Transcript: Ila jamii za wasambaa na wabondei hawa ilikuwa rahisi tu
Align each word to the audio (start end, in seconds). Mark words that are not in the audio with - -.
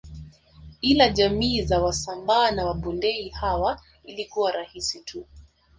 Ila 0.81 1.09
jamii 1.09 1.61
za 1.61 1.81
wasambaa 1.81 2.51
na 2.51 2.65
wabondei 2.65 3.29
hawa 3.29 3.81
ilikuwa 4.03 4.51
rahisi 4.51 4.99
tu 4.99 5.25